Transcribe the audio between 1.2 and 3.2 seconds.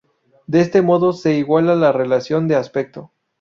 iguala la relación de aspecto.